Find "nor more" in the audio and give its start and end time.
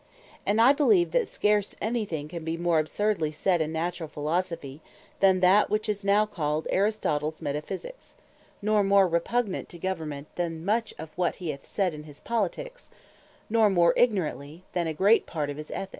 8.63-9.07, 13.47-13.93